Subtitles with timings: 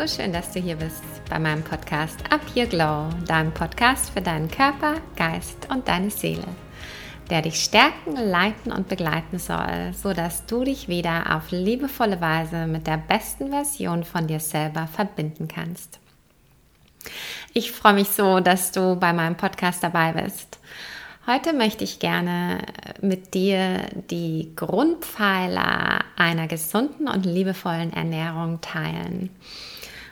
[0.00, 4.22] so schön, dass du hier bist bei meinem Podcast Up Your Glow, deinem Podcast für
[4.22, 6.46] deinen Körper, Geist und deine Seele,
[7.28, 12.86] der dich stärken, leiten und begleiten soll, sodass du dich wieder auf liebevolle Weise mit
[12.86, 15.98] der besten Version von dir selber verbinden kannst.
[17.52, 20.60] Ich freue mich so, dass du bei meinem Podcast dabei bist.
[21.26, 22.60] Heute möchte ich gerne
[23.02, 29.28] mit dir die Grundpfeiler einer gesunden und liebevollen Ernährung teilen.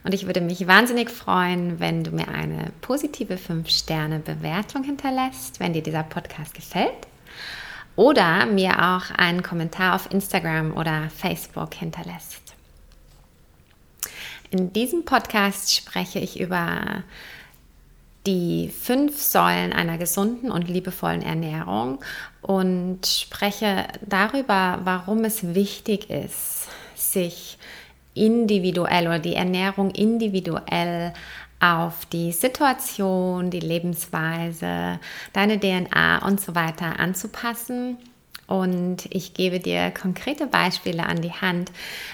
[0.05, 5.83] Und ich würde mich wahnsinnig freuen, wenn du mir eine positive 5-Sterne-Bewertung hinterlässt, wenn dir
[5.83, 7.07] dieser Podcast gefällt.
[7.97, 12.55] Oder mir auch einen Kommentar auf Instagram oder Facebook hinterlässt.
[14.51, 17.03] In diesem Podcast spreche ich über
[18.27, 22.03] die fünf Säulen einer gesunden und liebevollen Ernährung
[22.41, 27.58] und spreche darüber, warum es wichtig ist, sich
[28.25, 31.13] individuell oder die Ernährung individuell
[31.61, 35.01] auf die Situation, die Lebensweise,
[35.33, 37.99] deine DNA und so weiter anzupassen.
[38.47, 41.71] Und ich gebe dir konkrete Beispiele an die Hand,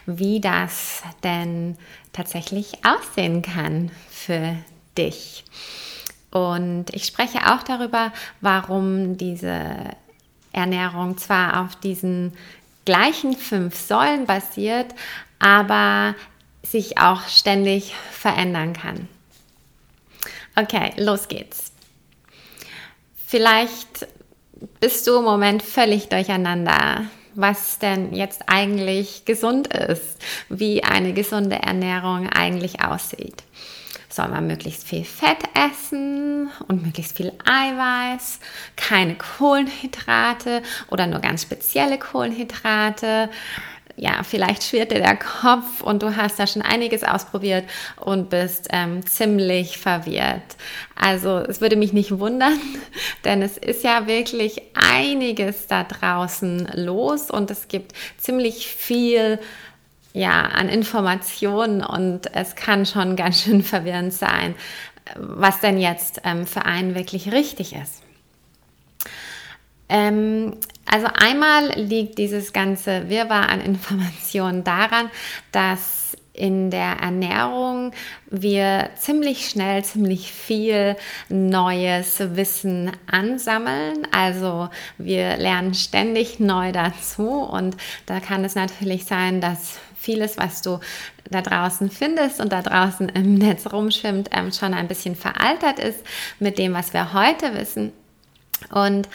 [0.07, 1.77] wie das denn
[2.13, 4.57] tatsächlich aussehen kann für
[4.99, 5.45] dich.
[6.31, 9.61] Und ich spreche auch darüber, warum diese
[10.53, 12.33] Ernährung zwar auf diesen
[12.85, 14.95] gleichen fünf Säulen basiert,
[15.39, 16.15] aber
[16.63, 19.09] sich auch ständig verändern kann.
[20.57, 21.73] Okay, los geht's.
[23.27, 24.07] Vielleicht
[24.81, 27.05] bist du im Moment völlig durcheinander,
[27.35, 30.19] was denn jetzt eigentlich gesund ist,
[30.49, 33.43] wie eine gesunde Ernährung eigentlich aussieht
[34.15, 38.39] soll man möglichst viel Fett essen und möglichst viel Eiweiß,
[38.77, 43.29] keine Kohlenhydrate oder nur ganz spezielle Kohlenhydrate.
[43.97, 47.65] Ja, vielleicht schwirrt dir der Kopf und du hast da schon einiges ausprobiert
[48.01, 50.57] und bist ähm, ziemlich verwirrt.
[50.97, 52.59] Also es würde mich nicht wundern,
[53.25, 59.39] denn es ist ja wirklich einiges da draußen los und es gibt ziemlich viel
[60.13, 64.57] ja, an Informationen und es kann schon ganz schön verwirrend sein,
[65.17, 68.03] was denn jetzt ähm, für einen wirklich richtig ist.
[69.89, 70.57] Ähm,
[70.95, 75.11] also einmal liegt dieses ganze Wirrwarr an Informationen daran,
[75.51, 77.91] dass in der Ernährung
[78.31, 80.95] wir ziemlich schnell ziemlich viel
[81.29, 84.07] neues Wissen ansammeln.
[84.13, 90.63] Also wir lernen ständig neu dazu und da kann es natürlich sein, dass vieles, was
[90.63, 90.79] du
[91.29, 96.07] da draußen findest und da draußen im Netz rumschwimmt, ähm, schon ein bisschen veraltert ist
[96.39, 97.93] mit dem, was wir heute wissen
[98.71, 99.09] und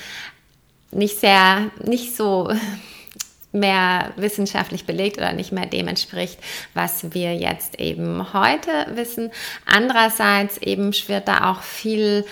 [0.92, 2.52] nicht sehr, nicht so
[3.52, 6.40] mehr wissenschaftlich belegt oder nicht mehr dem entspricht,
[6.74, 9.32] was wir jetzt eben heute wissen.
[9.66, 12.26] Andererseits eben schwirrt da auch viel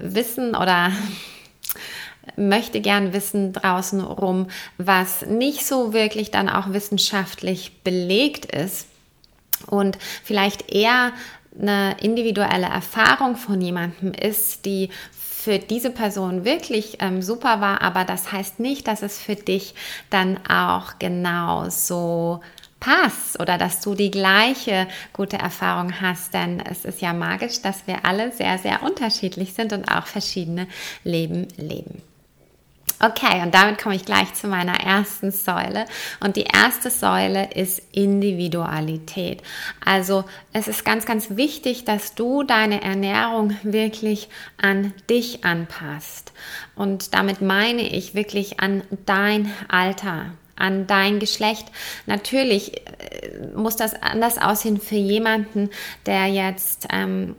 [0.00, 0.90] Wissen oder
[2.36, 4.48] möchte gern wissen draußen rum,
[4.78, 8.88] was nicht so wirklich dann auch wissenschaftlich belegt ist
[9.66, 11.12] und vielleicht eher
[11.58, 14.90] eine individuelle Erfahrung von jemandem ist, die
[15.44, 19.74] für diese Person wirklich ähm, super war, aber das heißt nicht, dass es für dich
[20.08, 22.40] dann auch genauso
[22.80, 27.86] passt oder dass du die gleiche gute Erfahrung hast, denn es ist ja magisch, dass
[27.86, 30.66] wir alle sehr, sehr unterschiedlich sind und auch verschiedene
[31.02, 32.00] Leben leben.
[33.00, 35.84] Okay, und damit komme ich gleich zu meiner ersten Säule.
[36.20, 39.42] Und die erste Säule ist Individualität.
[39.84, 44.28] Also es ist ganz, ganz wichtig, dass du deine Ernährung wirklich
[44.60, 46.32] an dich anpasst.
[46.76, 50.26] Und damit meine ich wirklich an dein Alter,
[50.56, 51.66] an dein Geschlecht.
[52.06, 55.70] Natürlich äh, muss das anders aussehen für jemanden,
[56.06, 57.34] der jetzt ähm,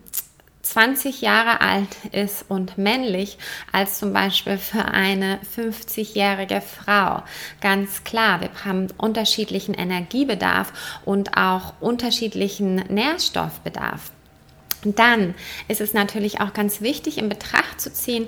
[0.65, 3.37] 20 Jahre alt ist und männlich
[3.71, 7.23] als zum Beispiel für eine 50-jährige Frau.
[7.61, 10.73] Ganz klar, wir haben unterschiedlichen Energiebedarf
[11.05, 14.11] und auch unterschiedlichen Nährstoffbedarf.
[14.93, 15.33] Dann
[15.67, 18.27] ist es natürlich auch ganz wichtig, in Betracht zu ziehen,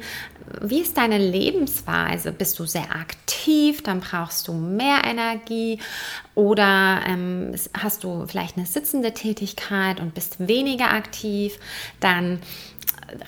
[0.61, 2.31] wie ist deine Lebensweise?
[2.31, 3.83] Bist du sehr aktiv?
[3.83, 5.79] Dann brauchst du mehr Energie.
[6.35, 11.59] Oder ähm, hast du vielleicht eine sitzende Tätigkeit und bist weniger aktiv?
[11.99, 12.39] Dann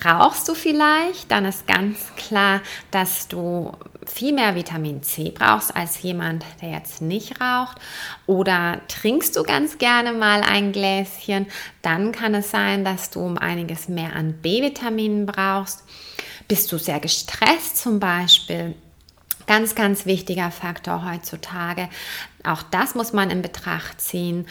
[0.04, 2.60] rauchst du vielleicht, dann ist ganz klar,
[2.90, 3.72] dass du
[4.10, 7.78] viel mehr Vitamin C brauchst als jemand, der jetzt nicht raucht.
[8.26, 11.46] Oder trinkst du ganz gerne mal ein Gläschen,
[11.82, 15.84] dann kann es sein, dass du um einiges mehr an B-Vitaminen brauchst.
[16.48, 18.74] Bist du sehr gestresst zum Beispiel?
[19.46, 21.88] Ganz, ganz wichtiger Faktor heutzutage.
[22.44, 24.46] Auch das muss man in Betracht ziehen.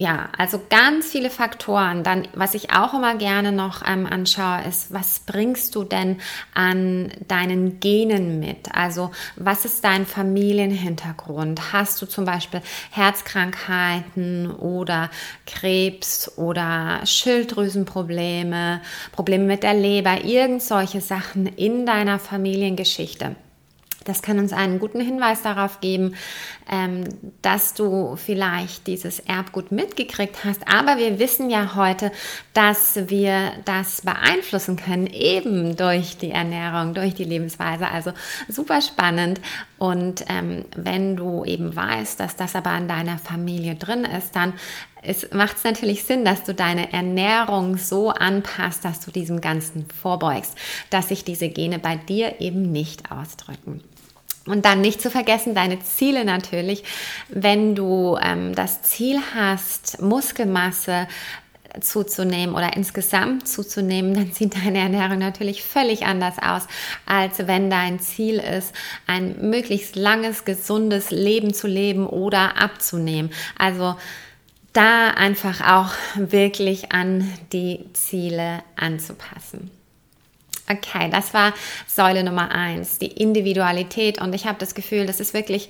[0.00, 2.02] Ja, also ganz viele Faktoren.
[2.02, 6.22] Dann, was ich auch immer gerne noch ähm, anschaue, ist, was bringst du denn
[6.54, 8.74] an deinen Genen mit?
[8.74, 11.74] Also, was ist dein Familienhintergrund?
[11.74, 15.10] Hast du zum Beispiel Herzkrankheiten oder
[15.44, 18.80] Krebs oder Schilddrüsenprobleme,
[19.12, 23.36] Probleme mit der Leber, irgend solche Sachen in deiner Familiengeschichte?
[24.04, 26.14] Das kann uns einen guten Hinweis darauf geben,
[26.70, 27.04] ähm,
[27.42, 30.66] dass du vielleicht dieses Erbgut mitgekriegt hast.
[30.66, 32.10] Aber wir wissen ja heute,
[32.54, 37.88] dass wir das beeinflussen können, eben durch die Ernährung, durch die Lebensweise.
[37.88, 38.12] Also
[38.48, 39.40] super spannend.
[39.78, 44.54] Und ähm, wenn du eben weißt, dass das aber in deiner Familie drin ist, dann
[45.32, 50.54] macht es natürlich Sinn, dass du deine Ernährung so anpasst, dass du diesem Ganzen vorbeugst,
[50.90, 53.82] dass sich diese Gene bei dir eben nicht ausdrücken.
[54.46, 56.82] Und dann nicht zu vergessen, deine Ziele natürlich.
[57.28, 61.06] Wenn du ähm, das Ziel hast, Muskelmasse
[61.80, 66.62] zuzunehmen oder insgesamt zuzunehmen, dann sieht deine Ernährung natürlich völlig anders aus,
[67.06, 68.74] als wenn dein Ziel ist,
[69.06, 73.30] ein möglichst langes, gesundes Leben zu leben oder abzunehmen.
[73.56, 73.94] Also
[74.72, 79.70] da einfach auch wirklich an die Ziele anzupassen.
[80.70, 81.52] Okay, das war
[81.88, 84.20] Säule Nummer eins, die Individualität.
[84.20, 85.68] Und ich habe das Gefühl, das ist wirklich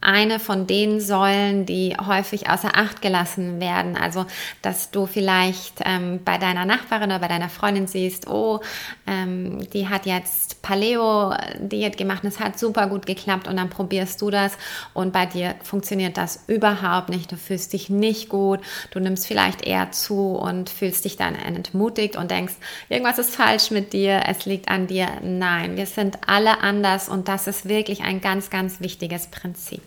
[0.00, 3.96] eine von den Säulen, die häufig außer Acht gelassen werden.
[3.96, 4.26] Also,
[4.62, 8.60] dass du vielleicht ähm, bei deiner Nachbarin oder bei deiner Freundin siehst, oh,
[9.06, 14.20] ähm, die hat jetzt Paleo-Diät gemacht und es hat super gut geklappt und dann probierst
[14.22, 14.56] du das
[14.94, 17.32] und bei dir funktioniert das überhaupt nicht.
[17.32, 18.60] Du fühlst dich nicht gut,
[18.90, 22.54] du nimmst vielleicht eher zu und fühlst dich dann entmutigt und denkst,
[22.88, 25.08] irgendwas ist falsch mit dir, es liegt an dir.
[25.22, 29.82] Nein, wir sind alle anders und das ist wirklich ein ganz, ganz wichtiges Prinzip.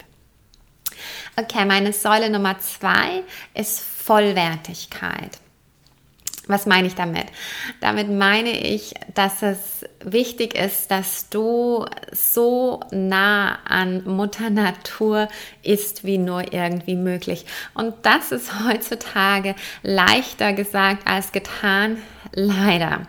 [1.36, 3.24] Okay, meine Säule Nummer zwei
[3.54, 5.40] ist Vollwertigkeit.
[6.50, 7.28] Was meine ich damit?
[7.80, 15.28] Damit meine ich, dass es wichtig ist, dass du so nah an Mutter Natur
[15.62, 17.46] ist wie nur irgendwie möglich.
[17.76, 19.54] Und das ist heutzutage
[19.84, 22.02] leichter gesagt als getan,
[22.34, 23.02] leider.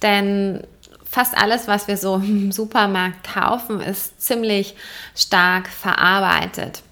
[0.00, 0.66] Denn
[1.04, 4.74] fast alles, was wir so im Supermarkt kaufen, ist ziemlich
[5.14, 6.82] stark verarbeitet.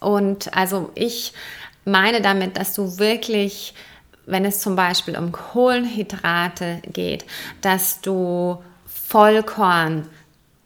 [0.00, 1.32] Und also ich
[1.84, 3.74] meine damit, dass du wirklich,
[4.26, 7.24] wenn es zum Beispiel um Kohlenhydrate geht,
[7.60, 10.08] dass du Vollkorn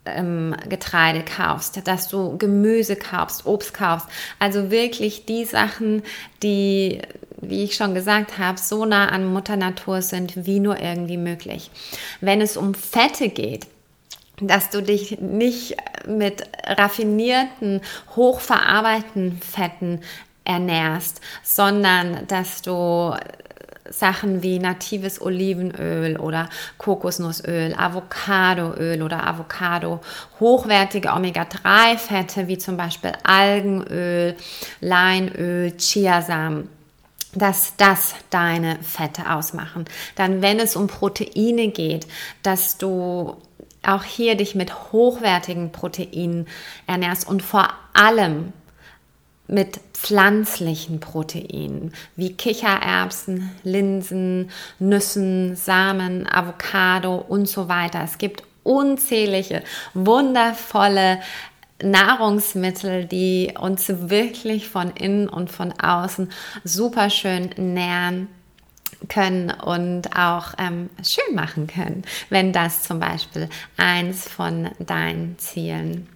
[0.06, 4.08] ähm, Getreide kaufst, dass du Gemüse kaufst, Obst kaufst.
[4.38, 6.02] Also wirklich die Sachen,
[6.42, 7.02] die,
[7.40, 11.70] wie ich schon gesagt habe, so nah an Mutter Natur sind, wie nur irgendwie möglich.
[12.20, 13.66] Wenn es um Fette geht,
[14.40, 15.76] dass du dich nicht
[16.06, 17.80] mit raffinierten,
[18.16, 20.00] hochverarbeiteten Fetten
[20.44, 23.14] ernährst, sondern dass du
[23.90, 26.48] Sachen wie natives Olivenöl oder
[26.78, 30.00] Kokosnussöl, Avocadoöl oder Avocado,
[30.38, 34.36] hochwertige Omega-3-Fette wie zum Beispiel Algenöl,
[34.80, 36.68] Leinöl, Chiasamen
[37.32, 39.84] dass das deine Fette ausmachen.
[40.16, 42.08] Dann, wenn es um Proteine geht,
[42.42, 43.36] dass du
[43.82, 46.46] auch hier dich mit hochwertigen Proteinen
[46.86, 48.52] ernährst und vor allem
[49.46, 58.02] mit pflanzlichen Proteinen wie Kichererbsen, Linsen, Nüssen, Samen, Avocado und so weiter.
[58.04, 59.62] Es gibt unzählige,
[59.94, 61.20] wundervolle
[61.82, 66.30] Nahrungsmittel, die uns wirklich von innen und von außen
[66.62, 68.28] super schön nähren
[69.08, 76.08] können und auch ähm, schön machen können, wenn das zum Beispiel eins von deinen Zielen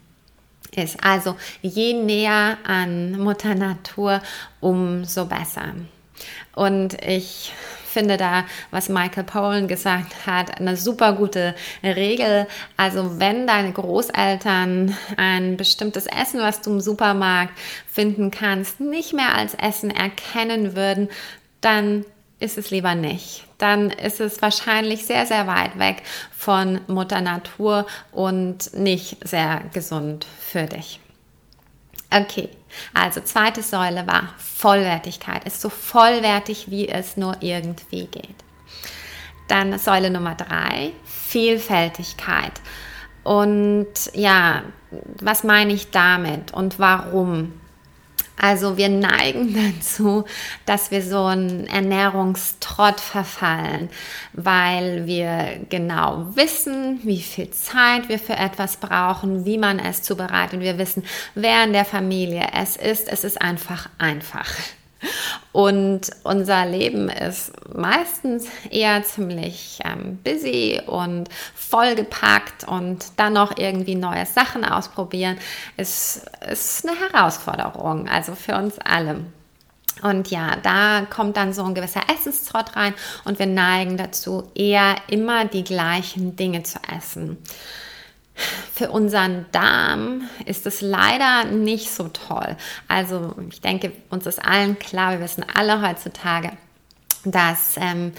[0.76, 1.02] ist.
[1.02, 4.20] Also je näher an Mutter Natur,
[4.60, 5.74] umso besser.
[6.54, 7.52] Und ich
[7.94, 12.46] finde da, was Michael Pollan gesagt hat, eine super gute Regel.
[12.76, 17.52] Also wenn deine Großeltern ein bestimmtes Essen, was du im Supermarkt
[17.86, 21.08] finden kannst, nicht mehr als Essen erkennen würden,
[21.60, 22.04] dann
[22.40, 23.44] ist es lieber nicht.
[23.58, 26.02] Dann ist es wahrscheinlich sehr, sehr weit weg
[26.36, 31.00] von Mutter Natur und nicht sehr gesund für dich.
[32.10, 32.48] Okay,
[32.92, 35.44] also zweite Säule war Vollwertigkeit.
[35.44, 38.36] Ist so vollwertig, wie es nur irgendwie geht.
[39.48, 42.52] Dann Säule Nummer drei, Vielfältigkeit.
[43.24, 44.62] Und ja,
[45.20, 47.60] was meine ich damit und warum?
[48.40, 50.24] Also wir neigen dazu,
[50.66, 53.88] dass wir so einen Ernährungstrott verfallen,
[54.32, 60.60] weil wir genau wissen, wie viel Zeit wir für etwas brauchen, wie man es zubereitet.
[60.60, 63.08] Wir wissen, wer in der Familie es ist.
[63.08, 64.48] Es ist einfach einfach.
[65.54, 73.94] Und unser Leben ist meistens eher ziemlich ähm, busy und vollgepackt und dann noch irgendwie
[73.94, 75.38] neue Sachen ausprobieren,
[75.76, 79.20] ist, ist eine Herausforderung, also für uns alle.
[80.02, 82.92] Und ja, da kommt dann so ein gewisser Essenstrott rein
[83.24, 87.38] und wir neigen dazu, eher immer die gleichen Dinge zu essen.
[88.72, 92.56] Für unseren Darm ist es leider nicht so toll.
[92.88, 96.50] Also ich denke, uns ist allen klar, wir wissen alle heutzutage,
[97.24, 98.12] dass, ähm,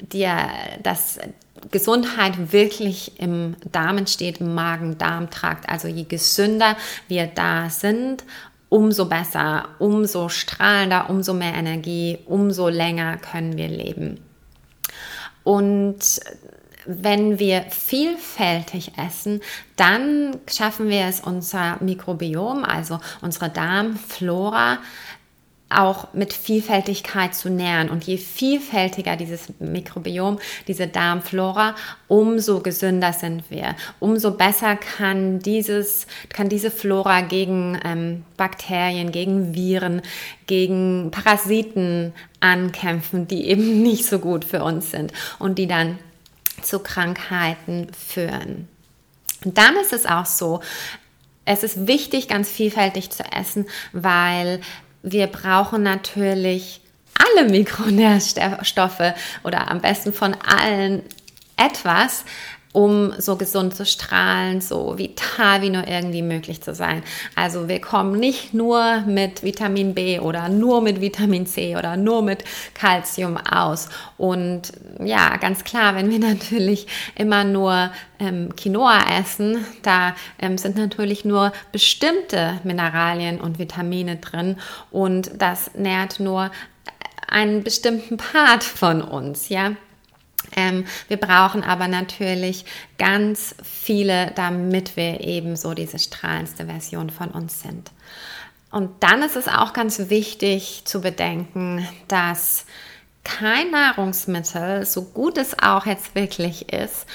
[0.00, 0.36] dir,
[0.82, 1.18] dass
[1.70, 5.68] Gesundheit wirklich im Darm entsteht, im Magen-Darm-Trakt.
[5.68, 6.76] Also je gesünder
[7.06, 8.24] wir da sind,
[8.68, 14.18] umso besser, umso strahlender, umso mehr Energie, umso länger können wir leben.
[15.44, 15.98] Und
[16.86, 19.40] wenn wir vielfältig essen,
[19.76, 24.78] dann schaffen wir es, unser Mikrobiom, also unsere Darmflora,
[25.74, 27.90] auch mit Vielfältigkeit zu nähren.
[27.90, 31.74] Und je vielfältiger dieses Mikrobiom, diese Darmflora,
[32.08, 33.74] umso gesünder sind wir.
[33.98, 40.02] Umso besser kann, dieses, kann diese Flora gegen ähm, Bakterien, gegen Viren,
[40.46, 45.98] gegen Parasiten ankämpfen, die eben nicht so gut für uns sind und die dann
[46.62, 48.68] zu Krankheiten führen.
[49.44, 50.60] Und dann ist es auch so,
[51.44, 54.60] es ist wichtig, ganz vielfältig zu essen, weil
[55.02, 56.80] wir brauchen natürlich
[57.18, 61.02] alle Mikronährstoffe oder am besten von allen
[61.56, 62.24] etwas,
[62.72, 67.02] um so gesund zu strahlen, so vital wie nur irgendwie möglich zu sein.
[67.36, 72.22] Also wir kommen nicht nur mit Vitamin B oder nur mit Vitamin C oder nur
[72.22, 73.90] mit Calcium aus.
[74.16, 74.72] Und
[75.04, 81.26] ja, ganz klar, wenn wir natürlich immer nur ähm, Quinoa essen, da ähm, sind natürlich
[81.26, 84.56] nur bestimmte Mineralien und Vitamine drin
[84.90, 86.50] und das nährt nur
[87.28, 89.72] einen bestimmten Part von uns, ja.
[90.56, 92.64] Ähm, wir brauchen aber natürlich
[92.98, 97.90] ganz viele, damit wir eben so diese strahlendste Version von uns sind.
[98.70, 102.64] Und dann ist es auch ganz wichtig zu bedenken, dass
[103.22, 107.06] kein Nahrungsmittel, so gut es auch jetzt wirklich ist,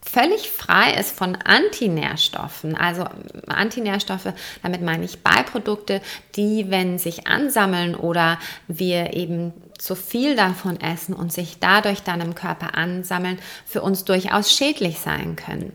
[0.00, 2.76] völlig frei ist von Antinährstoffen.
[2.76, 3.04] Also
[3.46, 6.00] Antinährstoffe, damit meine ich Beiprodukte,
[6.36, 12.20] die, wenn sich ansammeln oder wir eben zu viel davon essen und sich dadurch dann
[12.20, 15.72] im Körper ansammeln, für uns durchaus schädlich sein können.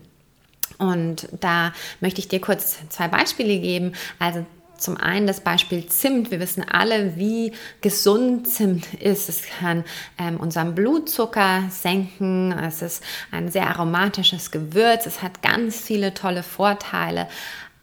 [0.78, 3.92] Und da möchte ich dir kurz zwei Beispiele geben.
[4.18, 4.46] Also
[4.78, 6.30] zum einen das Beispiel Zimt.
[6.30, 9.28] Wir wissen alle, wie gesund Zimt ist.
[9.28, 9.84] Es kann
[10.16, 12.52] ähm, unseren Blutzucker senken.
[12.52, 15.04] Es ist ein sehr aromatisches Gewürz.
[15.04, 17.28] Es hat ganz viele tolle Vorteile.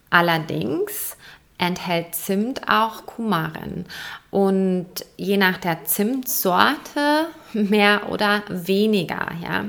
[0.10, 1.14] Allerdings
[1.57, 3.85] enthält Zimt auch Kumarin.
[4.29, 9.65] Und je nach der Zimtsorte mehr oder weniger, ja.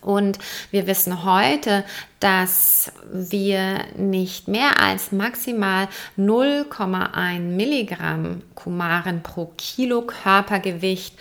[0.00, 0.38] Und
[0.70, 1.84] wir wissen heute,
[2.20, 11.14] dass wir nicht mehr als maximal 0,1 Milligramm Kumaren pro Kilo Körpergewicht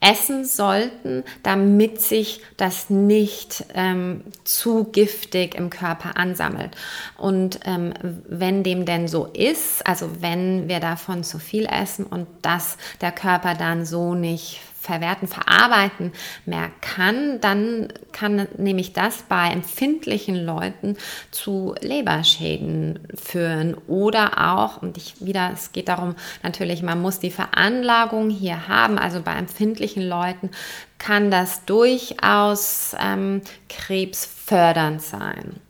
[0.00, 6.76] essen sollten, damit sich das nicht ähm, zu giftig im Körper ansammelt.
[7.16, 12.28] Und ähm, wenn dem denn so ist, also wenn wir davon zu viel essen und
[12.42, 16.12] das der Körper dann so nicht verwerten, verarbeiten
[16.46, 20.96] mehr kann, dann kann nämlich das bei empfindlichen Leuten
[21.30, 27.30] zu Leberschäden führen oder auch, und ich wieder, es geht darum, natürlich, man muss die
[27.30, 30.50] Veranlagung hier haben, also bei empfindlichen Leuten
[30.96, 35.60] kann das durchaus ähm, krebsfördernd sein.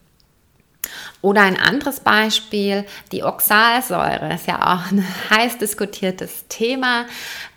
[1.21, 7.07] Oder ein anderes Beispiel, die Oxalsäure ist ja auch ein heiß diskutiertes Thema.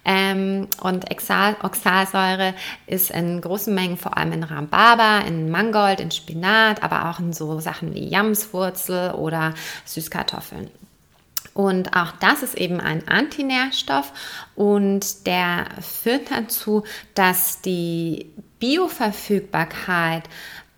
[0.03, 2.53] Ähm, und Oxalsäure
[2.87, 7.33] ist in großen Mengen vor allem in Rhabarber, in Mangold, in Spinat, aber auch in
[7.33, 9.53] so Sachen wie Jamswurzel oder
[9.85, 10.69] Süßkartoffeln.
[11.53, 14.13] Und auch das ist eben ein Antinährstoff
[14.55, 20.23] und der führt dazu, dass die Bioverfügbarkeit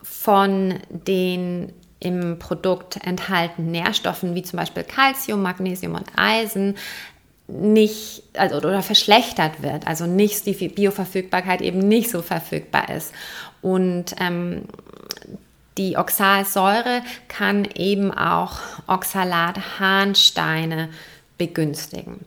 [0.02, 6.76] von den im Produkt enthaltenen Nährstoffen wie zum Beispiel Calcium, Magnesium und Eisen
[7.48, 13.12] nicht also, oder verschlechtert wird, also nicht die Bioverfügbarkeit eben nicht so verfügbar ist.
[13.62, 14.64] Und ähm,
[15.78, 20.90] die Oxalsäure kann eben auch Oxalat-Harnsteine
[21.38, 22.26] begünstigen.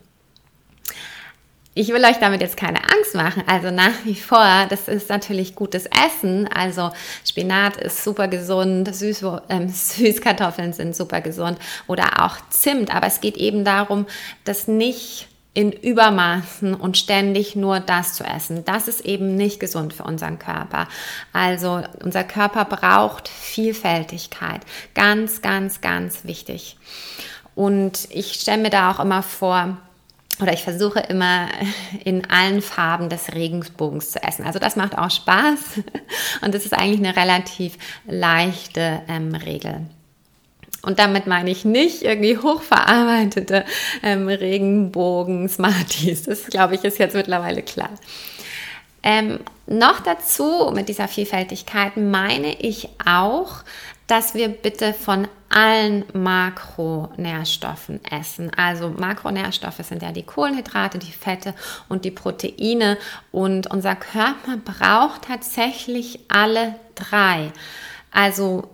[1.78, 3.42] Ich will euch damit jetzt keine Angst machen.
[3.47, 6.49] Also nach wie vor, das ist natürlich gutes Essen.
[6.49, 6.90] Also
[7.23, 12.95] Spinat ist super gesund, Süß, äh, Süßkartoffeln sind super gesund oder auch Zimt.
[12.95, 14.06] Aber es geht eben darum,
[14.45, 18.64] das nicht in Übermaßen und ständig nur das zu essen.
[18.64, 20.88] Das ist eben nicht gesund für unseren Körper.
[21.35, 24.62] Also unser Körper braucht Vielfältigkeit.
[24.95, 26.78] Ganz, ganz, ganz wichtig.
[27.54, 29.76] Und ich stelle mir da auch immer vor,
[30.40, 31.49] oder ich versuche immer
[32.05, 34.45] in allen Farben des Regenbogens zu essen.
[34.45, 35.59] Also das macht auch Spaß
[36.43, 39.87] und das ist eigentlich eine relativ leichte ähm, Regel.
[40.83, 43.64] Und damit meine ich nicht irgendwie hochverarbeitete
[44.02, 46.25] ähm, Regenbogen-Smarties.
[46.25, 47.90] Das, glaube ich, ist jetzt mittlerweile klar.
[49.02, 53.64] Ähm, noch dazu mit dieser Vielfältigkeit meine ich auch,
[54.07, 58.51] dass wir bitte von allen Makronährstoffen essen.
[58.57, 61.55] Also Makronährstoffe sind ja die Kohlenhydrate, die Fette
[61.89, 62.99] und die Proteine.
[63.33, 67.53] Und unser Körper braucht tatsächlich alle drei.
[68.13, 68.69] Also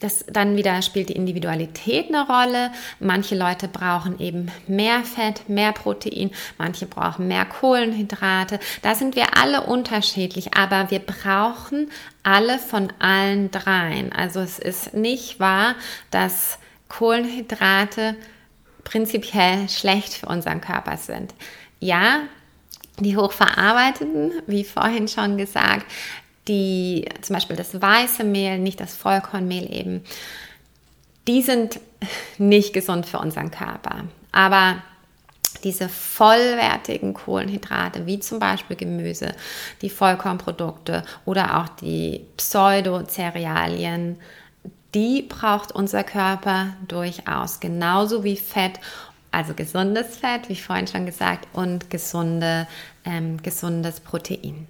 [0.00, 2.70] das dann wieder spielt die Individualität eine Rolle.
[3.00, 8.60] Manche Leute brauchen eben mehr Fett, mehr Protein, manche brauchen mehr Kohlenhydrate.
[8.82, 11.90] Da sind wir alle unterschiedlich, aber wir brauchen
[12.22, 14.12] alle von allen dreien.
[14.12, 15.76] Also es ist nicht wahr,
[16.10, 18.16] dass Kohlenhydrate
[18.84, 21.34] prinzipiell schlecht für unseren Körper sind.
[21.80, 22.20] Ja,
[22.98, 25.86] die hochverarbeiteten, wie vorhin schon gesagt,
[26.48, 30.04] die zum Beispiel das weiße Mehl, nicht das Vollkornmehl eben,
[31.26, 31.80] die sind
[32.38, 34.04] nicht gesund für unseren Körper.
[34.32, 34.82] Aber
[35.64, 39.34] diese vollwertigen Kohlenhydrate, wie zum Beispiel Gemüse,
[39.82, 44.18] die Vollkornprodukte oder auch die Pseudocerealien,
[44.94, 48.80] die braucht unser Körper durchaus, genauso wie Fett,
[49.30, 52.66] also gesundes Fett, wie vorhin schon gesagt, und gesunde,
[53.04, 54.66] ähm, gesundes Protein.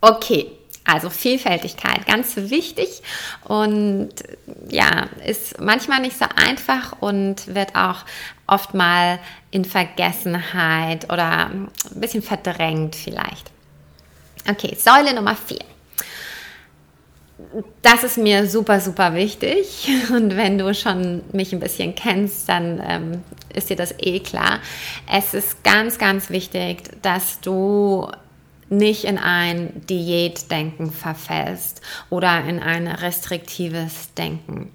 [0.00, 0.46] Okay,
[0.84, 3.02] also Vielfältigkeit, ganz wichtig
[3.44, 4.10] und
[4.70, 8.04] ja, ist manchmal nicht so einfach und wird auch
[8.46, 9.18] oft mal
[9.50, 13.50] in Vergessenheit oder ein bisschen verdrängt vielleicht.
[14.48, 15.58] Okay, Säule Nummer 4.
[17.82, 19.88] Das ist mir super, super wichtig.
[20.10, 24.60] Und wenn du schon mich ein bisschen kennst, dann ähm, ist dir das eh klar.
[25.06, 28.10] Es ist ganz, ganz wichtig, dass du
[28.70, 34.70] nicht in ein Diätdenken verfällst oder in ein restriktives Denken.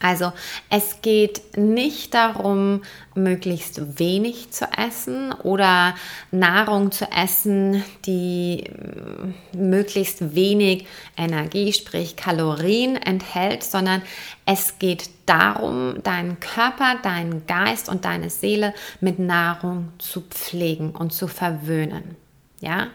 [0.00, 0.32] Also
[0.68, 2.82] es geht nicht darum,
[3.14, 5.94] möglichst wenig zu essen oder
[6.30, 14.02] Nahrung zu essen, die mm, möglichst wenig Energie, sprich Kalorien enthält, sondern
[14.44, 21.12] es geht darum, deinen Körper, deinen Geist und deine Seele mit Nahrung zu pflegen und
[21.12, 22.16] zu verwöhnen.
[22.60, 22.88] Ja?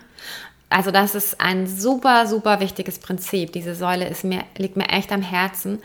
[0.69, 3.52] Also das ist ein super, super wichtiges Prinzip.
[3.52, 5.80] Diese Säule ist mir, liegt mir echt am Herzen.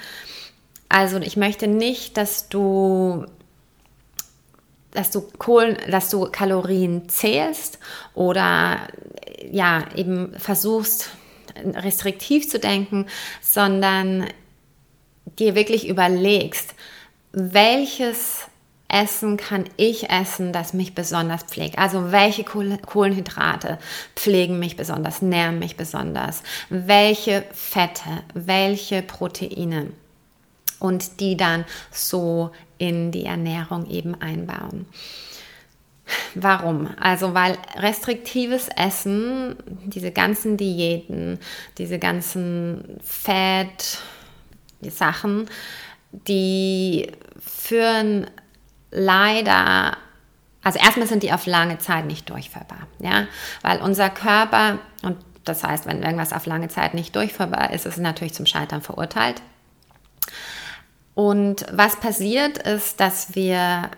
[0.89, 3.27] Also ich möchte nicht, dass du
[4.93, 7.79] dass du Kohlen, dass du Kalorien zählst
[8.15, 8.79] oder
[9.51, 11.11] ja, eben versuchst
[11.55, 13.07] restriktiv zu denken,
[13.43, 14.27] sondern
[15.39, 16.75] dir wirklich überlegst,
[17.33, 18.47] welches
[18.89, 21.79] Essen kann ich essen, das mich besonders pflegt?
[21.79, 23.79] Also welche Kohlenhydrate
[24.15, 26.43] pflegen mich besonders, nähren mich besonders?
[26.69, 29.89] Welche Fette, welche Proteine?
[30.79, 34.87] Und die dann so in die Ernährung eben einbauen.
[36.35, 36.89] Warum?
[37.01, 41.41] Also weil restriktives Essen, diese ganzen Diäten,
[41.79, 43.99] diese ganzen Fett-Sachen,
[46.13, 48.29] die führen
[48.91, 49.97] leider,
[50.63, 53.27] also erstmal sind die auf lange Zeit nicht durchführbar, ja,
[53.63, 57.95] weil unser Körper, und das heißt, wenn irgendwas auf lange Zeit nicht durchführbar ist, ist
[57.95, 59.43] es natürlich zum Scheitern verurteilt.
[61.15, 63.91] Und was passiert ist, dass wir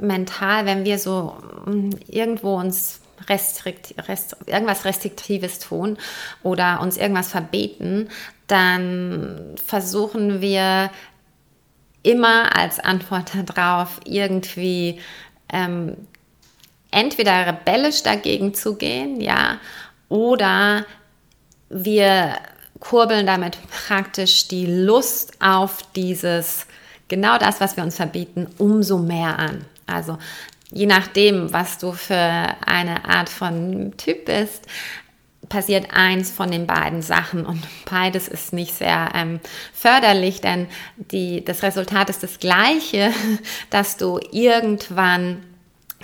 [0.00, 5.98] mental, wenn wir so hm, irgendwo uns restrikt, rest, irgendwas Restriktives tun
[6.42, 8.08] oder uns irgendwas verbeten,
[8.46, 10.90] dann versuchen wir
[12.08, 14.98] immer als Antwort darauf irgendwie
[15.52, 15.94] ähm,
[16.90, 19.58] entweder rebellisch dagegen zu gehen, ja,
[20.08, 20.86] oder
[21.68, 22.38] wir
[22.80, 26.66] kurbeln damit praktisch die Lust auf dieses,
[27.08, 29.66] genau das, was wir uns verbieten, umso mehr an.
[29.86, 30.16] Also
[30.70, 34.64] je nachdem, was du für eine Art von Typ bist,
[35.48, 39.40] passiert eins von den beiden Sachen und beides ist nicht sehr ähm,
[39.72, 43.12] förderlich, denn die, das Resultat ist das gleiche,
[43.70, 45.42] dass du irgendwann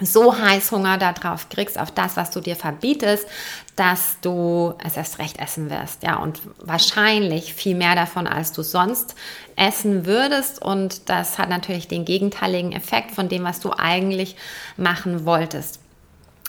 [0.00, 3.28] so Heißhunger darauf kriegst, auf das, was du dir verbietest,
[3.76, 6.02] dass du es erst recht essen wirst.
[6.02, 9.14] Ja, und wahrscheinlich viel mehr davon, als du sonst
[9.54, 10.60] essen würdest.
[10.60, 14.36] Und das hat natürlich den gegenteiligen Effekt von dem, was du eigentlich
[14.76, 15.78] machen wolltest.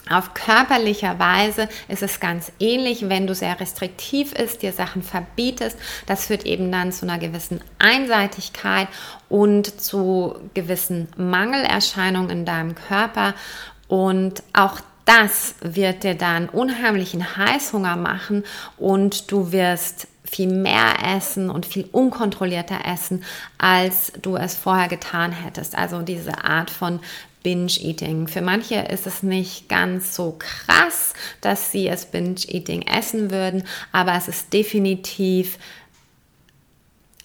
[0.08, 5.76] Auf körperlicher Weise ist es ganz ähnlich, wenn du sehr restriktiv ist, dir Sachen verbietest.
[6.06, 8.88] Das führt eben dann zu einer gewissen Einseitigkeit
[9.28, 13.34] und zu gewissen Mangelerscheinungen in deinem Körper.
[13.88, 18.44] Und auch das wird dir dann unheimlichen Heißhunger machen
[18.76, 23.24] und du wirst viel mehr essen und viel unkontrollierter essen,
[23.58, 25.76] als du es vorher getan hättest.
[25.76, 27.00] Also diese Art von
[27.46, 28.26] Binge-Eating.
[28.26, 34.16] Für manche ist es nicht ganz so krass, dass sie es Binge-Eating essen würden, aber
[34.16, 35.56] es ist definitiv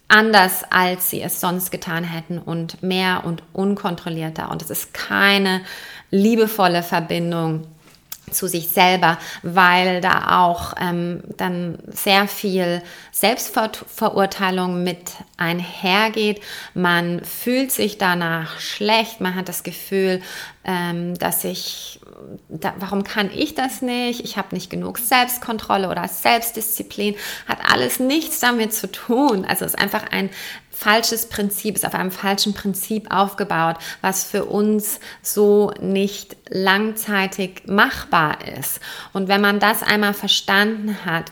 [0.08, 4.52] anders, als sie es sonst getan hätten und mehr und unkontrollierter.
[4.52, 5.62] Und es ist keine
[6.12, 7.66] liebevolle Verbindung
[8.34, 16.42] zu sich selber, weil da auch ähm, dann sehr viel Selbstverurteilung mit einhergeht.
[16.74, 20.22] Man fühlt sich danach schlecht, man hat das Gefühl,
[20.64, 22.01] ähm, dass ich,
[22.50, 24.24] da, warum kann ich das nicht?
[24.24, 27.16] Ich habe nicht genug Selbstkontrolle oder Selbstdisziplin.
[27.48, 29.46] Hat alles nichts damit zu tun.
[29.46, 30.30] Also ist einfach ein
[30.70, 38.48] falsches Prinzip, ist auf einem falschen Prinzip aufgebaut, was für uns so nicht langzeitig machbar
[38.48, 38.80] ist.
[39.14, 41.32] Und wenn man das einmal verstanden hat,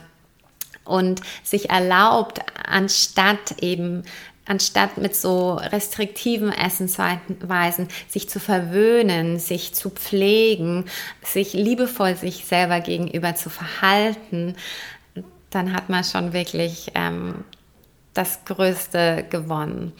[0.90, 4.02] und sich erlaubt, anstatt eben
[4.50, 10.86] anstatt mit so restriktiven Essensweisen sich zu verwöhnen, sich zu pflegen,
[11.22, 14.56] sich liebevoll sich selber gegenüber zu verhalten,
[15.50, 17.44] dann hat man schon wirklich ähm,
[18.12, 19.92] das Größte gewonnen.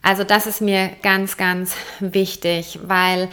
[0.00, 3.28] Also das ist mir ganz, ganz wichtig, weil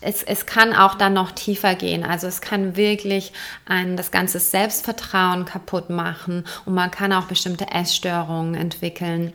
[0.00, 2.04] es, es kann auch dann noch tiefer gehen.
[2.04, 3.32] Also es kann wirklich
[3.66, 9.32] ein, das ganze Selbstvertrauen kaputt machen und man kann auch bestimmte Essstörungen entwickeln,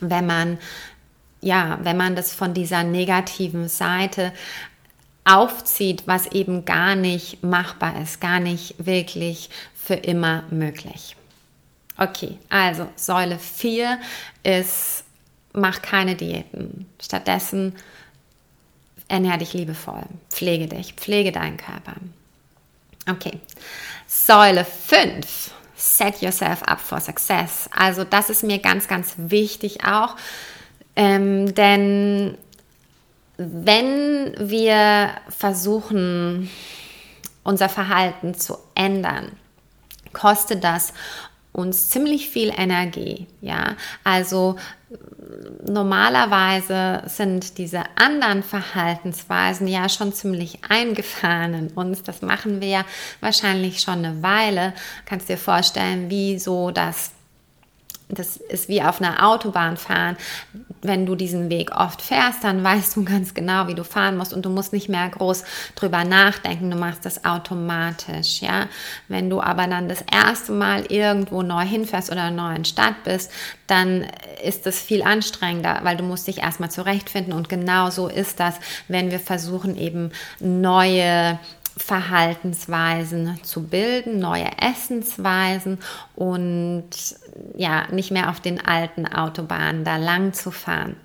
[0.00, 0.58] wenn man,
[1.40, 4.32] ja, wenn man das von dieser negativen Seite
[5.24, 11.16] aufzieht, was eben gar nicht machbar ist, gar nicht wirklich für immer möglich.
[11.98, 13.98] Okay, also Säule 4
[14.42, 15.04] ist,
[15.52, 16.86] mach keine Diäten.
[17.00, 17.74] Stattdessen
[19.10, 21.94] ernähr dich liebevoll, pflege dich, pflege deinen Körper.
[23.08, 23.40] Okay,
[24.06, 27.68] Säule 5, set yourself up for success.
[27.76, 30.16] Also das ist mir ganz, ganz wichtig auch,
[30.96, 32.38] ähm, denn
[33.36, 36.50] wenn wir versuchen,
[37.42, 39.32] unser Verhalten zu ändern,
[40.12, 40.92] kostet das
[41.52, 43.76] uns ziemlich viel Energie, ja.
[44.04, 44.56] Also
[45.66, 52.02] normalerweise sind diese anderen Verhaltensweisen ja schon ziemlich eingefahren in uns.
[52.02, 52.84] Das machen wir ja
[53.20, 54.74] wahrscheinlich schon eine Weile.
[55.06, 57.12] Kannst dir vorstellen, wie so das
[58.12, 60.16] das ist wie auf einer Autobahn fahren.
[60.82, 64.32] Wenn du diesen Weg oft fährst, dann weißt du ganz genau, wie du fahren musst
[64.32, 65.44] und du musst nicht mehr groß
[65.74, 66.70] drüber nachdenken.
[66.70, 68.66] Du machst das automatisch, ja.
[69.08, 73.04] Wenn du aber dann das erste Mal irgendwo neu hinfährst oder in einer neuen Stadt
[73.04, 73.30] bist,
[73.66, 74.06] dann
[74.42, 78.56] ist es viel anstrengender, weil du musst dich erstmal zurechtfinden und genau so ist das,
[78.88, 81.38] wenn wir versuchen eben neue
[81.80, 85.78] Verhaltensweisen zu bilden, neue Essensweisen
[86.14, 86.90] und
[87.56, 90.96] ja, nicht mehr auf den alten Autobahnen da lang zu fahren.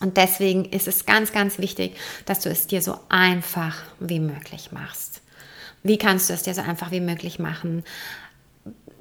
[0.00, 4.70] Und deswegen ist es ganz, ganz wichtig, dass du es dir so einfach wie möglich
[4.72, 5.22] machst.
[5.82, 7.82] Wie kannst du es dir so einfach wie möglich machen?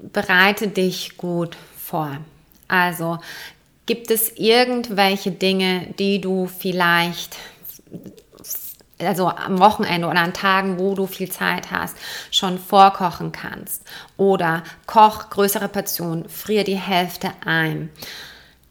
[0.02, 2.18] Bereite dich gut vor.
[2.68, 3.20] Also
[3.86, 7.38] gibt es irgendwelche Dinge, die du vielleicht
[9.00, 11.98] also am Wochenende oder an Tagen, wo du viel Zeit hast,
[12.32, 13.84] schon vorkochen kannst.
[14.18, 17.90] Oder koch größere Portionen, frier die Hälfte ein.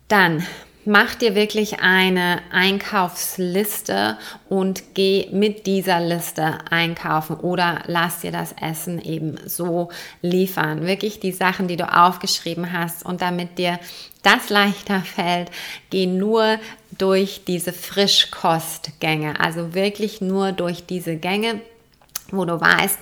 [0.09, 0.45] Dann
[0.87, 8.55] mach dir wirklich eine Einkaufsliste und geh mit dieser Liste einkaufen oder lass dir das
[8.61, 10.87] Essen eben so liefern.
[10.87, 13.79] Wirklich die Sachen, die du aufgeschrieben hast und damit dir
[14.23, 15.51] das leichter fällt,
[15.91, 16.59] geh nur
[16.99, 21.61] durch diese Frischkostgänge, also wirklich nur durch diese Gänge,
[22.31, 22.99] wo du weißt,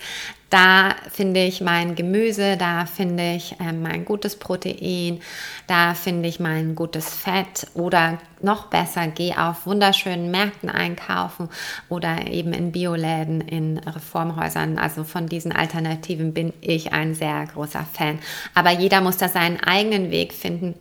[0.52, 5.22] da finde ich mein Gemüse, da finde ich äh, mein gutes Protein,
[5.66, 11.48] da finde ich mein gutes Fett oder noch besser, geh auf wunderschönen Märkten einkaufen
[11.88, 14.78] oder eben in Bioläden, in Reformhäusern.
[14.78, 18.18] Also von diesen Alternativen bin ich ein sehr großer Fan.
[18.52, 20.74] Aber jeder muss da seinen eigenen Weg finden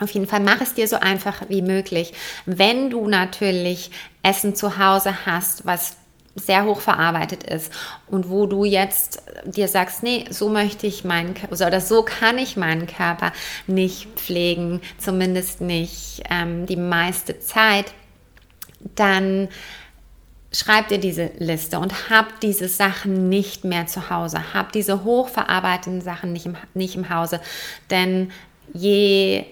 [0.00, 2.12] auf jeden Fall mach es dir so einfach wie möglich.
[2.44, 3.90] Wenn du natürlich
[4.22, 5.96] Essen zu Hause hast, was
[6.36, 7.72] sehr hoch verarbeitet ist
[8.08, 12.36] und wo du jetzt dir sagst, nee, so möchte ich meinen Körper oder so kann
[12.36, 13.32] ich meinen Körper
[13.66, 17.86] nicht pflegen, zumindest nicht ähm, die meiste Zeit,
[18.94, 19.48] dann
[20.52, 26.02] schreib dir diese Liste und hab diese Sachen nicht mehr zu Hause, hab diese hochverarbeiteten
[26.02, 27.40] Sachen nicht im, nicht im Hause,
[27.90, 28.30] denn
[28.74, 29.46] je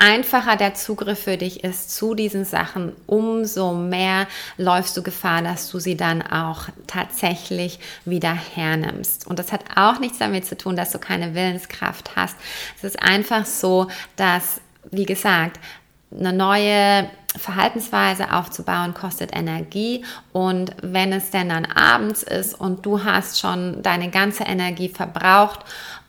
[0.00, 5.70] einfacher der Zugriff für dich ist zu diesen Sachen, umso mehr läufst du Gefahr, dass
[5.70, 9.26] du sie dann auch tatsächlich wieder hernimmst.
[9.26, 12.36] Und das hat auch nichts damit zu tun, dass du keine Willenskraft hast.
[12.78, 14.60] Es ist einfach so, dass,
[14.90, 15.60] wie gesagt,
[16.18, 23.04] eine neue Verhaltensweise aufzubauen kostet Energie und wenn es denn dann abends ist und du
[23.04, 25.60] hast schon deine ganze Energie verbraucht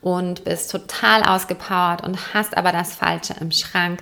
[0.01, 4.01] und bist total ausgepowert und hast aber das Falsche im Schrank,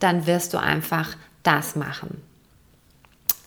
[0.00, 2.22] dann wirst du einfach das machen.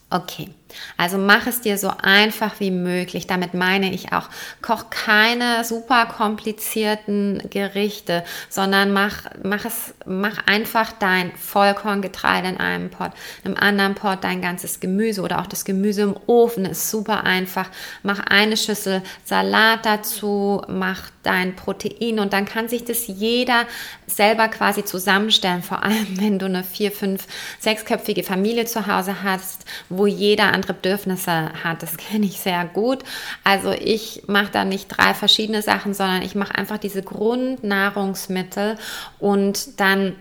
[0.10, 0.50] Okay,
[0.98, 3.28] also mach es dir so einfach wie möglich.
[3.28, 4.30] Damit meine ich auch,
[4.62, 12.90] koch keine super komplizierten Gerichte, sondern mach, mach es, mach einfach dein Vollkorngetreide in einem
[12.90, 13.12] Pot,
[13.44, 17.24] in einem anderen Pot dein ganzes Gemüse oder auch das Gemüse im Ofen ist super
[17.24, 17.70] einfach.
[18.04, 23.66] Mach eine Schüssel Salat dazu, mach dein Protein und dann kann sich das jeder
[24.08, 27.28] selber quasi zusammenstellen, vor allem wenn du eine vier, fünf,
[27.60, 31.84] sechsköpfige Familie zu Hause hast, wo jeder andere Bedürfnisse hat.
[31.84, 33.00] Das kenne ich sehr gut.
[33.44, 38.78] Also ich mache da nicht drei verschiedene Sachen, sondern ich mache einfach diese Grundnahrungsmittel
[39.20, 40.16] und dann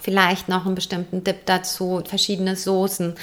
[0.00, 3.14] vielleicht noch einen bestimmten Dip dazu, verschiedene Soßen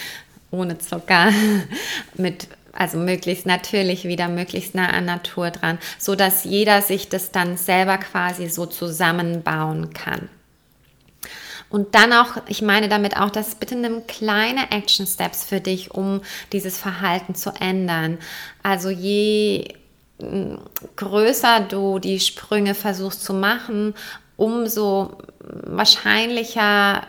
[0.52, 1.30] ohne Zucker
[2.15, 7.32] mit also möglichst natürlich wieder möglichst nah an Natur dran, so dass jeder sich das
[7.32, 10.30] dann selber quasi so zusammenbauen kann.
[11.72, 15.92] Und dann auch, ich meine damit auch, dass bitte nimm kleine Action Steps für dich,
[15.92, 18.18] um dieses Verhalten zu ändern.
[18.62, 19.74] Also je
[20.98, 23.96] größer du die Sprünge versuchst zu machen,
[24.38, 27.04] umso wahrscheinlicher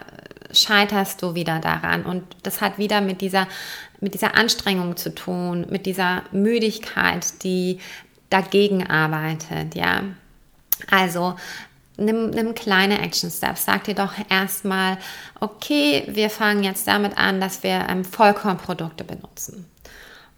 [0.52, 2.04] scheiterst du wieder daran.
[2.04, 3.48] Und das hat wieder mit dieser,
[4.00, 7.80] mit dieser Anstrengung zu tun, mit dieser Müdigkeit, die
[8.30, 10.02] dagegen arbeitet, ja.
[10.90, 11.36] Also
[11.96, 13.64] nimm, nimm kleine Action Steps.
[13.64, 14.98] Sag dir doch erstmal,
[15.40, 19.66] okay, wir fangen jetzt damit an, dass wir ähm, Vollkornprodukte benutzen.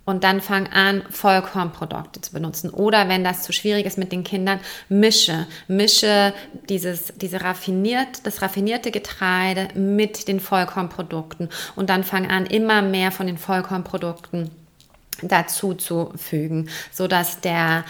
[0.07, 2.69] Und dann fang an, Vollkornprodukte zu benutzen.
[2.69, 5.47] Oder wenn das zu schwierig ist mit den Kindern, mische.
[5.67, 6.35] Mische
[6.69, 11.49] dieses, diese raffiniert, das raffinierte Getreide mit den Vollkornprodukten.
[11.75, 14.51] Und dann fang an, immer mehr von den Vollkornprodukten
[15.23, 17.85] dazu zu fügen, sodass der,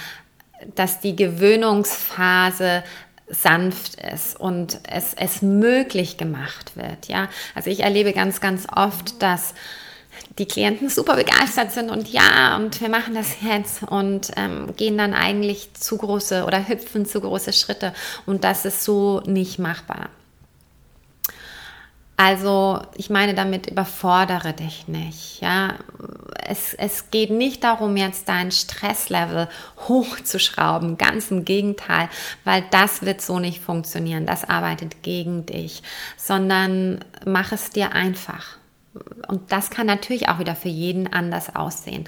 [0.76, 2.84] dass die Gewöhnungsphase
[3.28, 7.08] sanft ist und es, es möglich gemacht wird.
[7.08, 9.54] Ja, also ich erlebe ganz, ganz oft, dass
[10.38, 14.98] die Klienten super begeistert sind und ja, und wir machen das jetzt und ähm, gehen
[14.98, 17.92] dann eigentlich zu große oder hüpfen zu große Schritte
[18.26, 20.08] und das ist so nicht machbar.
[22.16, 25.40] Also ich meine damit, überfordere dich nicht.
[25.40, 25.74] Ja?
[26.46, 29.48] Es, es geht nicht darum, jetzt dein Stresslevel
[29.88, 32.08] hochzuschrauben, ganz im Gegenteil,
[32.44, 35.82] weil das wird so nicht funktionieren, das arbeitet gegen dich,
[36.16, 38.58] sondern mach es dir einfach.
[39.26, 42.04] Und das kann natürlich auch wieder für jeden anders aussehen.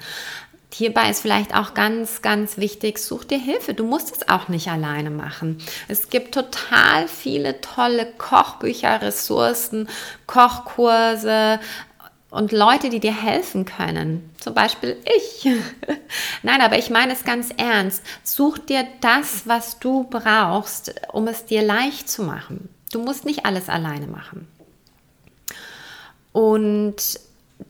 [0.73, 3.73] Hierbei ist vielleicht auch ganz, ganz wichtig, such dir Hilfe.
[3.73, 5.59] Du musst es auch nicht alleine machen.
[5.87, 9.89] Es gibt total viele tolle Kochbücher, Ressourcen,
[10.27, 11.59] Kochkurse
[12.29, 14.29] und Leute, die dir helfen können.
[14.39, 15.49] Zum Beispiel ich.
[16.43, 18.03] Nein, aber ich meine es ganz ernst.
[18.23, 22.69] Such dir das, was du brauchst, um es dir leicht zu machen.
[22.91, 24.47] Du musst nicht alles alleine machen.
[26.33, 27.19] Und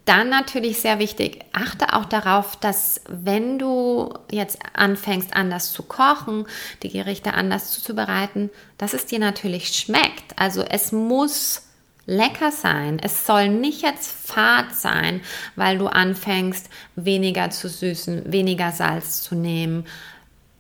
[0.06, 6.46] dann natürlich sehr wichtig, achte auch darauf, dass wenn du jetzt anfängst, anders zu kochen,
[6.84, 10.38] die Gerichte anders zuzubereiten, dass es dir natürlich schmeckt.
[10.38, 11.64] Also es muss
[12.06, 13.00] lecker sein.
[13.04, 15.22] Es soll nicht jetzt fad sein,
[15.56, 19.86] weil du anfängst, weniger zu süßen, weniger Salz zu nehmen.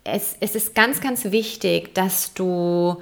[0.04, 3.02] Es, es ist ganz, ganz wichtig, dass du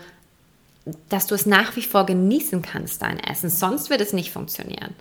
[1.09, 3.49] dass du es nach wie vor genießen kannst, dein Essen.
[3.49, 4.93] Sonst wird es nicht funktionieren.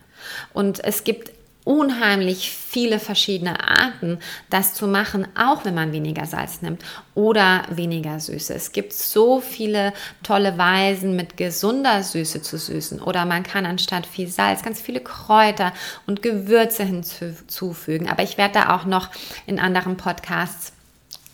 [0.53, 1.33] Und es gibt
[1.65, 4.19] unheimlich viele verschiedene Arten,
[4.51, 6.85] das zu machen, auch wenn man weniger Salz nimmt
[7.15, 8.53] oder weniger Süße.
[8.55, 13.01] Es gibt so viele tolle Weisen, mit gesunder Süße zu süßen.
[13.01, 15.73] Oder man kann anstatt viel Salz ganz viele Kräuter
[16.07, 18.11] und Gewürze hinzufügen.
[18.11, 19.09] Aber ich werde da auch noch
[19.47, 20.73] in anderen Podcasts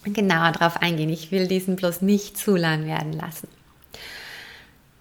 [0.05, 1.11] genauer drauf eingehen.
[1.11, 3.49] Ich will diesen bloß nicht zu lang werden lassen.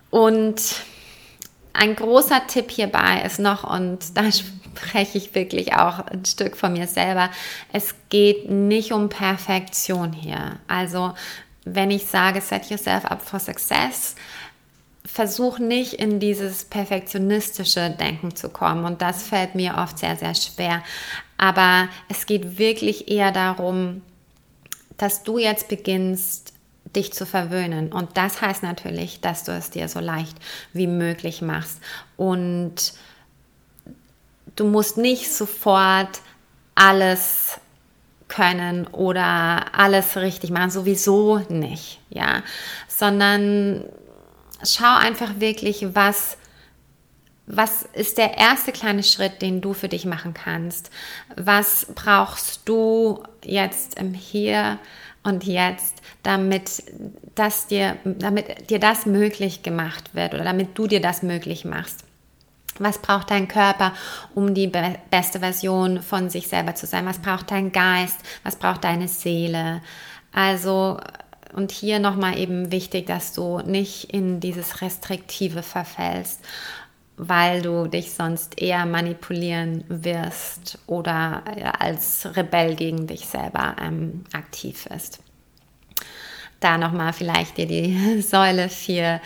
[0.09, 0.59] Und
[1.79, 4.23] ein großer Tipp hierbei ist noch, und da
[4.75, 7.29] breche ich wirklich auch ein Stück von mir selber.
[7.71, 10.57] Es geht nicht um Perfektion hier.
[10.67, 11.13] Also
[11.63, 14.15] wenn ich sage, set yourself up for success,
[15.05, 18.83] versuch nicht in dieses perfektionistische Denken zu kommen.
[18.83, 20.83] Und das fällt mir oft sehr, sehr schwer.
[21.37, 24.01] Aber es geht wirklich eher darum,
[24.97, 26.51] dass du jetzt beginnst,
[26.95, 27.91] dich zu verwöhnen.
[27.91, 30.37] Und das heißt natürlich, dass du es dir so leicht
[30.73, 31.79] wie möglich machst.
[32.17, 32.93] Und
[34.55, 36.21] du musst nicht sofort
[36.75, 37.59] alles
[38.27, 42.43] können oder alles richtig machen, sowieso nicht, ja,
[42.87, 43.83] sondern
[44.63, 46.37] schau einfach wirklich, was
[47.51, 50.91] was ist der erste kleine Schritt, den du für dich machen kannst?
[51.35, 54.77] Was brauchst du jetzt im Hier
[55.23, 56.83] und Jetzt, damit,
[57.35, 62.03] das dir, damit dir das möglich gemacht wird oder damit du dir das möglich machst?
[62.77, 63.93] Was braucht dein Körper,
[64.33, 67.05] um die be beste Version von sich selber zu sein?
[67.05, 68.17] Was braucht dein Geist?
[68.43, 69.81] Was braucht deine Seele?
[70.31, 70.97] Also,
[71.53, 76.41] und hier nochmal eben wichtig, dass du nicht in dieses Restriktive verfällst
[77.19, 81.43] weil du dich sonst eher manipulieren wirst oder
[81.79, 85.19] als Rebell gegen dich selber ähm, aktiv bist.
[86.61, 89.19] Da nochmal vielleicht dir die Säule 4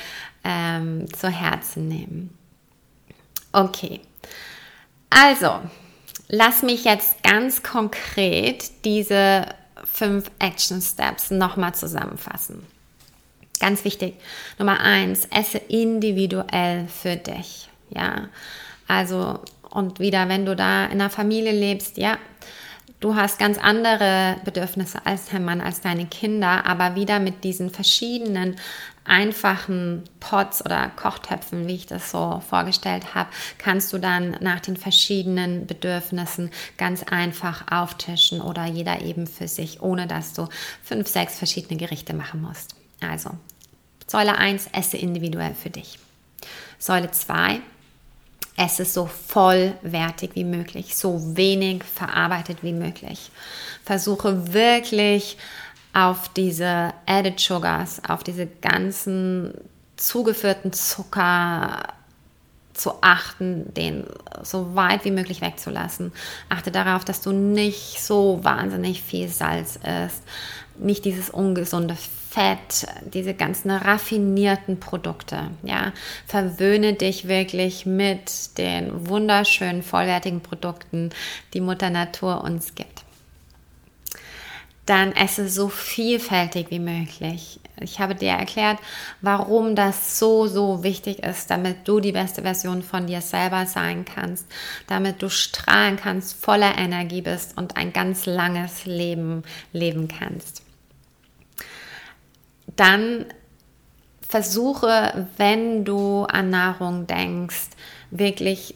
[0.44, 2.36] ähm, zu Herzen nehmen.
[3.52, 4.02] Okay,
[5.12, 5.60] also
[6.30, 9.46] lass mich jetzt ganz konkret diese
[9.84, 12.66] fünf Action Steps nochmal zusammenfassen.
[13.60, 14.16] Ganz wichtig.
[14.58, 17.70] Nummer eins, esse individuell für dich.
[17.96, 18.30] Ja,
[18.88, 22.18] also und wieder, wenn du da in einer Familie lebst, ja,
[23.00, 27.70] du hast ganz andere Bedürfnisse als dein Mann, als deine Kinder, aber wieder mit diesen
[27.70, 28.56] verschiedenen
[29.06, 34.78] einfachen Pots oder Kochtöpfen, wie ich das so vorgestellt habe, kannst du dann nach den
[34.78, 40.48] verschiedenen Bedürfnissen ganz einfach auftischen oder jeder eben für sich, ohne dass du
[40.84, 42.76] fünf, sechs verschiedene Gerichte machen musst.
[43.02, 43.32] Also,
[44.08, 46.00] Säule 1, esse individuell für dich.
[46.78, 47.60] Säule 2,
[48.56, 53.32] esse so vollwertig wie möglich, so wenig verarbeitet wie möglich.
[53.84, 55.38] Versuche wirklich
[55.94, 59.54] auf diese Added Sugars, auf diese ganzen
[59.96, 61.94] zugeführten Zucker
[62.74, 64.06] zu achten, den
[64.42, 66.12] so weit wie möglich wegzulassen.
[66.50, 70.24] Achte darauf, dass du nicht so wahnsinnig viel Salz isst,
[70.78, 71.96] nicht dieses ungesunde
[72.30, 75.52] Fett, diese ganzen raffinierten Produkte.
[75.62, 75.94] Ja,
[76.26, 81.12] verwöhne dich wirklich mit den wunderschönen vollwertigen Produkten,
[81.54, 83.04] die Mutter Natur uns gibt.
[84.88, 87.60] Dann esse so vielfältig wie möglich.
[87.84, 88.80] Ich habe dir erklärt,
[89.22, 94.06] warum das so, so wichtig ist, damit du die beste Version von dir selber sein
[94.06, 94.48] kannst,
[94.88, 100.64] damit du strahlen kannst, voller Energie bist und ein ganz langes Leben leben kannst.
[102.76, 103.26] Dann
[104.28, 107.70] versuche, wenn du an Nahrung denkst,
[108.10, 108.74] wirklich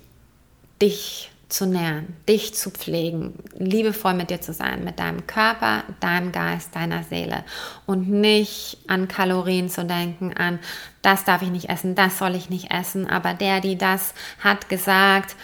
[0.81, 6.31] dich zu nähren, dich zu pflegen, liebevoll mit dir zu sein, mit deinem Körper, deinem
[6.31, 7.43] Geist, deiner Seele.
[7.85, 10.59] Und nicht an Kalorien zu denken, an
[11.01, 14.67] das darf ich nicht essen, das soll ich nicht essen, aber der, die das hat
[14.67, 15.35] gesagt,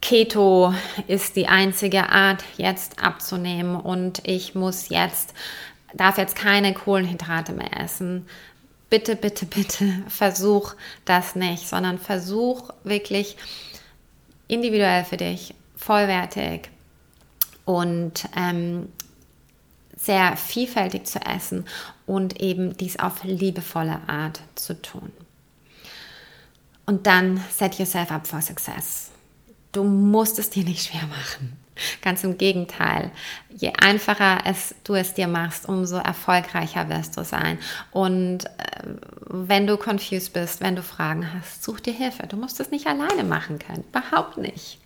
[0.00, 0.72] Keto
[1.08, 3.74] ist die einzige Art, jetzt abzunehmen.
[3.74, 5.34] Und ich muss jetzt
[5.94, 8.26] darf jetzt keine Kohlenhydrate mehr essen.
[8.90, 13.36] Bitte, bitte, bitte versuch das nicht, sondern versuch wirklich
[14.48, 16.70] individuell für dich, vollwertig
[17.64, 18.88] und ähm,
[19.96, 21.66] sehr vielfältig zu essen
[22.06, 25.12] und eben dies auf liebevolle Art zu tun.
[26.86, 29.10] Und dann set yourself up for success.
[29.72, 31.58] Du musst es dir nicht schwer machen.
[32.02, 33.10] Ganz im Gegenteil.
[33.48, 37.58] Je einfacher es, du es dir machst, umso erfolgreicher wirst du sein.
[37.90, 38.50] Und äh,
[39.26, 42.26] wenn du confused bist, wenn du Fragen hast, such dir Hilfe.
[42.26, 43.84] Du musst es nicht alleine machen können.
[43.90, 44.78] Überhaupt nicht.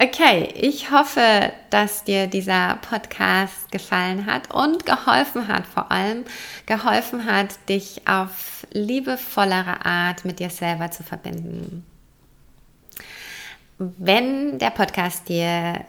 [0.00, 6.24] Okay, ich hoffe, dass dir dieser Podcast gefallen hat und geholfen hat, vor allem
[6.66, 11.86] geholfen hat, dich auf liebevollere Art mit dir selber zu verbinden.
[13.78, 15.84] Wenn der Podcast dir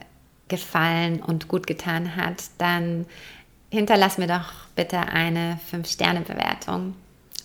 [0.47, 3.05] gefallen und gut getan hat, dann
[3.69, 6.95] hinterlass mir doch bitte eine 5-Sterne-Bewertung.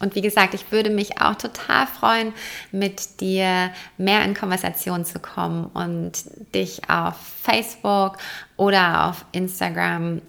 [0.01, 2.33] Und wie gesagt, ich würde mich auch total freuen,
[2.73, 6.13] mit dir mehr in Konversation zu kommen und
[6.55, 8.17] dich auf Facebook
[8.57, 10.23] oder auf Instagram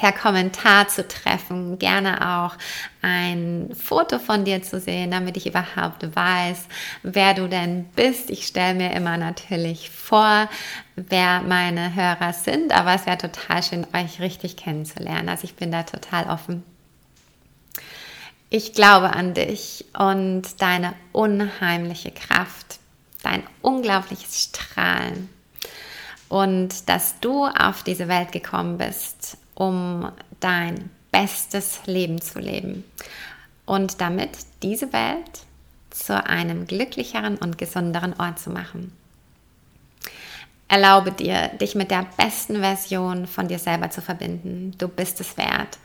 [0.00, 2.56] per Kommentar zu treffen, gerne auch
[3.02, 6.68] ein Foto von dir zu sehen, damit ich überhaupt weiß,
[7.02, 8.30] wer du denn bist.
[8.30, 10.48] Ich stelle mir immer natürlich vor,
[10.96, 15.28] wer meine Hörer sind, aber es wäre total schön, euch richtig kennenzulernen.
[15.28, 16.62] Also ich bin da total offen.
[18.48, 22.78] Ich glaube an dich und deine unheimliche Kraft,
[23.22, 25.28] dein unglaubliches Strahlen
[26.30, 32.84] und dass du auf diese Welt gekommen bist, um dein bestes Leben zu leben
[33.66, 34.30] und damit
[34.62, 35.44] diese Welt
[35.90, 38.92] zu einem glücklicheren und gesünderen Ort zu machen.
[40.70, 44.72] Erlaube dir, dich mit der besten Version von dir selber zu verbinden.
[44.78, 45.78] Du bist es wert.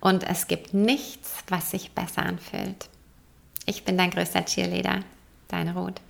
[0.00, 2.88] Und es gibt nichts, was sich besser anfühlt.
[3.66, 5.00] Ich bin dein größter Cheerleader,
[5.48, 6.00] deine Ruth.